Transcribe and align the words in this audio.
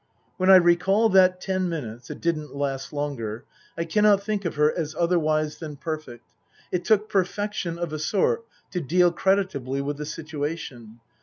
When 0.37 0.49
I 0.49 0.55
recall 0.55 1.09
that 1.09 1.39
ten 1.39 1.69
minutes 1.69 2.09
it 2.09 2.21
didn't 2.21 2.55
last 2.55 2.91
longer 2.91 3.45
I 3.77 3.85
cannot 3.85 4.23
think 4.23 4.45
of 4.45 4.55
her 4.55 4.75
as 4.75 4.95
otherwise 4.97 5.59
than 5.59 5.75
perfect. 5.75 6.25
It 6.71 6.83
took 6.83 7.07
perfection, 7.07 7.77
of 7.77 7.93
a 7.93 7.99
sort, 7.99 8.43
to 8.71 8.81
deal 8.81 9.11
creditably 9.11 9.79
with 9.79 9.97
the 9.97 10.07
situation. 10.07 11.01